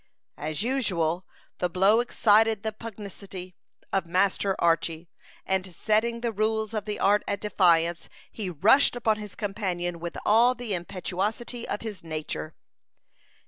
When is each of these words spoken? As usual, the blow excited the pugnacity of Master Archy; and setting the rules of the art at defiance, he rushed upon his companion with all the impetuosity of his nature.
As 0.39 0.63
usual, 0.63 1.27
the 1.59 1.69
blow 1.69 1.99
excited 1.99 2.63
the 2.63 2.71
pugnacity 2.71 3.53
of 3.93 4.07
Master 4.07 4.55
Archy; 4.57 5.09
and 5.45 5.75
setting 5.75 6.21
the 6.21 6.31
rules 6.31 6.73
of 6.73 6.85
the 6.85 6.99
art 6.99 7.23
at 7.27 7.39
defiance, 7.39 8.09
he 8.31 8.49
rushed 8.49 8.95
upon 8.95 9.17
his 9.17 9.35
companion 9.35 9.99
with 9.99 10.17
all 10.25 10.55
the 10.55 10.73
impetuosity 10.73 11.67
of 11.67 11.81
his 11.81 12.03
nature. 12.03 12.55